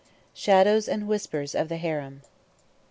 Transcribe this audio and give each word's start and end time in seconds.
SHADOWS 0.33 0.87
AND 0.89 1.07
WHISPERS 1.07 1.53
OF 1.53 1.69
THE 1.69 1.77
HAREM. 1.77 2.23